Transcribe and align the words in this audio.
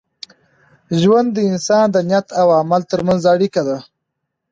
ژوند 1.01 1.29
د 1.33 1.37
انسان 1.51 1.85
د 1.91 1.97
نیت 2.09 2.27
او 2.39 2.47
عمل 2.59 2.81
تر 2.91 2.99
منځ 3.07 3.21
اړیکه 3.33 3.61
ده. 3.67 3.77